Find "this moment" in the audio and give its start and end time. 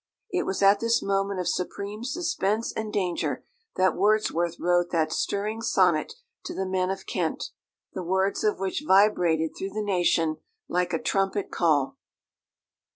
0.79-1.39